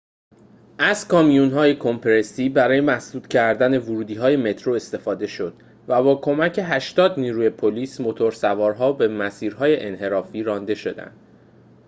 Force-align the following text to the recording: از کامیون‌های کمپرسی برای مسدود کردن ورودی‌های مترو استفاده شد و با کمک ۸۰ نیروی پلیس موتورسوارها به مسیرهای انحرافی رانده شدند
از 0.79 1.07
کامیون‌های 1.07 1.75
کمپرسی 1.75 2.49
برای 2.49 2.81
مسدود 2.81 3.27
کردن 3.27 3.77
ورودی‌های 3.77 4.37
مترو 4.37 4.73
استفاده 4.73 5.27
شد 5.27 5.53
و 5.87 6.03
با 6.03 6.15
کمک 6.15 6.59
۸۰ 6.63 7.19
نیروی 7.19 7.49
پلیس 7.49 8.01
موتورسوارها 8.01 8.91
به 8.91 9.07
مسیرهای 9.07 9.85
انحرافی 9.85 10.43
رانده 10.43 10.75
شدند 10.75 11.17